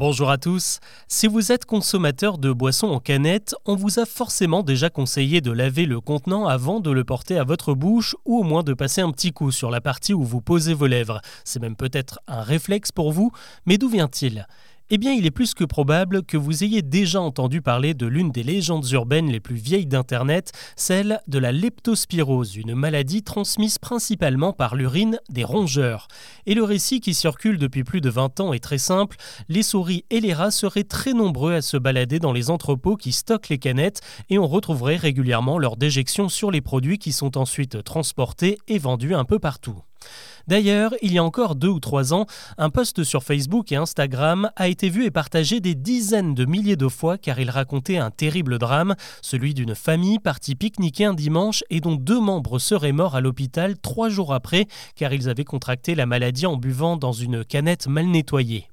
Bonjour 0.00 0.30
à 0.30 0.38
tous. 0.38 0.78
Si 1.08 1.26
vous 1.26 1.50
êtes 1.50 1.64
consommateur 1.64 2.38
de 2.38 2.52
boissons 2.52 2.86
en 2.86 3.00
canette, 3.00 3.56
on 3.66 3.74
vous 3.74 3.98
a 3.98 4.06
forcément 4.06 4.62
déjà 4.62 4.90
conseillé 4.90 5.40
de 5.40 5.50
laver 5.50 5.86
le 5.86 6.00
contenant 6.00 6.46
avant 6.46 6.78
de 6.78 6.92
le 6.92 7.02
porter 7.02 7.36
à 7.36 7.42
votre 7.42 7.74
bouche 7.74 8.14
ou 8.24 8.38
au 8.38 8.44
moins 8.44 8.62
de 8.62 8.74
passer 8.74 9.00
un 9.00 9.10
petit 9.10 9.32
coup 9.32 9.50
sur 9.50 9.72
la 9.72 9.80
partie 9.80 10.14
où 10.14 10.22
vous 10.22 10.40
posez 10.40 10.72
vos 10.72 10.86
lèvres. 10.86 11.20
C'est 11.42 11.58
même 11.58 11.74
peut-être 11.74 12.20
un 12.28 12.42
réflexe 12.42 12.92
pour 12.92 13.10
vous, 13.10 13.32
mais 13.66 13.76
d'où 13.76 13.88
vient-il? 13.88 14.46
Eh 14.90 14.96
bien, 14.96 15.12
il 15.12 15.26
est 15.26 15.30
plus 15.30 15.52
que 15.52 15.64
probable 15.64 16.22
que 16.22 16.38
vous 16.38 16.64
ayez 16.64 16.80
déjà 16.80 17.20
entendu 17.20 17.60
parler 17.60 17.92
de 17.92 18.06
l'une 18.06 18.30
des 18.30 18.42
légendes 18.42 18.88
urbaines 18.90 19.30
les 19.30 19.40
plus 19.40 19.56
vieilles 19.56 19.86
d'Internet, 19.86 20.52
celle 20.76 21.20
de 21.28 21.38
la 21.38 21.52
leptospirose, 21.52 22.56
une 22.56 22.74
maladie 22.74 23.22
transmise 23.22 23.78
principalement 23.78 24.54
par 24.54 24.76
l'urine 24.76 25.20
des 25.28 25.44
rongeurs. 25.44 26.08
Et 26.46 26.54
le 26.54 26.64
récit 26.64 27.00
qui 27.00 27.12
circule 27.12 27.58
depuis 27.58 27.84
plus 27.84 28.00
de 28.00 28.08
20 28.08 28.40
ans 28.40 28.52
est 28.54 28.64
très 28.64 28.78
simple, 28.78 29.18
les 29.50 29.62
souris 29.62 30.06
et 30.08 30.20
les 30.20 30.32
rats 30.32 30.50
seraient 30.50 30.84
très 30.84 31.12
nombreux 31.12 31.52
à 31.52 31.60
se 31.60 31.76
balader 31.76 32.18
dans 32.18 32.32
les 32.32 32.48
entrepôts 32.48 32.96
qui 32.96 33.12
stockent 33.12 33.50
les 33.50 33.58
canettes 33.58 34.00
et 34.30 34.38
on 34.38 34.46
retrouverait 34.46 34.96
régulièrement 34.96 35.58
leur 35.58 35.76
déjection 35.76 36.30
sur 36.30 36.50
les 36.50 36.62
produits 36.62 36.98
qui 36.98 37.12
sont 37.12 37.36
ensuite 37.36 37.84
transportés 37.84 38.58
et 38.68 38.78
vendus 38.78 39.14
un 39.14 39.24
peu 39.24 39.38
partout. 39.38 39.82
D'ailleurs, 40.48 40.94
il 41.02 41.12
y 41.12 41.18
a 41.18 41.24
encore 41.24 41.56
deux 41.56 41.68
ou 41.68 41.78
trois 41.78 42.14
ans, 42.14 42.24
un 42.56 42.70
post 42.70 43.04
sur 43.04 43.22
Facebook 43.22 43.70
et 43.70 43.76
Instagram 43.76 44.50
a 44.56 44.68
été 44.68 44.88
vu 44.88 45.04
et 45.04 45.10
partagé 45.10 45.60
des 45.60 45.74
dizaines 45.74 46.34
de 46.34 46.46
milliers 46.46 46.76
de 46.76 46.88
fois 46.88 47.18
car 47.18 47.38
il 47.38 47.50
racontait 47.50 47.98
un 47.98 48.10
terrible 48.10 48.58
drame, 48.58 48.94
celui 49.20 49.52
d'une 49.52 49.74
famille 49.74 50.18
partie 50.18 50.54
pique-niquer 50.54 51.04
un 51.04 51.12
dimanche 51.12 51.64
et 51.68 51.80
dont 51.80 51.96
deux 51.96 52.20
membres 52.20 52.58
seraient 52.58 52.92
morts 52.92 53.14
à 53.14 53.20
l'hôpital 53.20 53.78
trois 53.78 54.08
jours 54.08 54.32
après 54.32 54.66
car 54.96 55.12
ils 55.12 55.28
avaient 55.28 55.44
contracté 55.44 55.94
la 55.94 56.06
maladie 56.06 56.46
en 56.46 56.56
buvant 56.56 56.96
dans 56.96 57.12
une 57.12 57.44
canette 57.44 57.86
mal 57.86 58.06
nettoyée. 58.06 58.68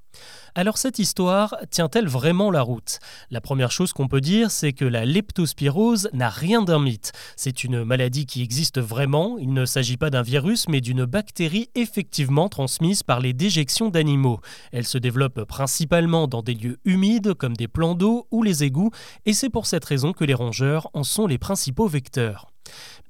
Alors 0.57 0.77
cette 0.77 0.99
histoire 0.99 1.55
tient-elle 1.69 2.07
vraiment 2.07 2.49
la 2.49 2.61
route? 2.61 2.99
La 3.29 3.41
première 3.41 3.71
chose 3.71 3.91
qu'on 3.91 4.07
peut 4.07 4.21
dire, 4.21 4.51
c'est 4.51 4.71
que 4.71 4.85
la 4.85 5.03
leptospirose 5.03 6.09
n'a 6.13 6.29
rien 6.29 6.61
d'un 6.61 6.79
mythe. 6.79 7.11
C'est 7.35 7.65
une 7.65 7.83
maladie 7.83 8.25
qui 8.25 8.41
existe 8.41 8.79
vraiment, 8.79 9.37
il 9.37 9.51
ne 9.51 9.65
s'agit 9.65 9.97
pas 9.97 10.09
d'un 10.09 10.21
virus 10.21 10.69
mais 10.69 10.79
d'une 10.79 11.03
bactérie 11.03 11.69
effectivement 11.75 12.47
transmise 12.47 13.03
par 13.03 13.19
les 13.19 13.33
déjections 13.33 13.89
d'animaux. 13.89 14.39
Elle 14.71 14.85
se 14.85 14.97
développe 14.97 15.43
principalement 15.43 16.27
dans 16.27 16.41
des 16.41 16.53
lieux 16.53 16.79
humides 16.85 17.33
comme 17.33 17.57
des 17.57 17.67
plans 17.67 17.95
d'eau 17.95 18.27
ou 18.31 18.41
les 18.41 18.63
égouts 18.63 18.91
et 19.25 19.33
c'est 19.33 19.49
pour 19.49 19.65
cette 19.65 19.85
raison 19.85 20.13
que 20.13 20.23
les 20.23 20.33
rongeurs 20.33 20.89
en 20.93 21.03
sont 21.03 21.27
les 21.27 21.37
principaux 21.37 21.87
vecteurs. 21.87 22.54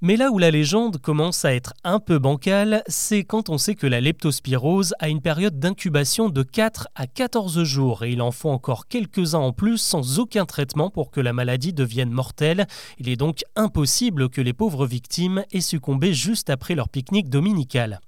Mais 0.01 0.17
là 0.17 0.29
où 0.29 0.37
la 0.37 0.51
légende 0.51 0.97
commence 0.97 1.45
à 1.45 1.53
être 1.53 1.73
un 1.85 1.99
peu 1.99 2.19
bancale, 2.19 2.83
c'est 2.85 3.23
quand 3.23 3.49
on 3.49 3.57
sait 3.57 3.75
que 3.75 3.87
la 3.87 4.01
leptospirose 4.01 4.93
a 4.99 5.07
une 5.07 5.21
période 5.21 5.57
d'incubation 5.57 6.27
de 6.27 6.43
4 6.43 6.89
à 6.95 7.07
14 7.07 7.63
jours 7.63 8.03
et 8.03 8.11
il 8.11 8.21
en 8.21 8.31
faut 8.31 8.49
encore 8.49 8.87
quelques-uns 8.87 9.39
en 9.39 9.53
plus 9.53 9.77
sans 9.77 10.19
aucun 10.19 10.45
traitement 10.45 10.89
pour 10.89 11.11
que 11.11 11.21
la 11.21 11.31
maladie 11.31 11.71
devienne 11.71 12.11
mortelle. 12.11 12.67
Il 12.99 13.07
est 13.07 13.15
donc 13.15 13.43
impossible 13.55 14.27
que 14.27 14.41
les 14.41 14.51
pauvres 14.51 14.85
victimes 14.85 15.45
aient 15.53 15.61
succombé 15.61 16.13
juste 16.13 16.49
après 16.49 16.75
leur 16.75 16.89
pique-nique 16.89 17.29
dominical. 17.29 18.01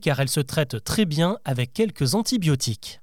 car 0.00 0.20
elle 0.20 0.28
se 0.28 0.40
traite 0.40 0.84
très 0.84 1.06
bien 1.06 1.38
avec 1.44 1.72
quelques 1.72 2.14
antibiotiques. 2.14 3.00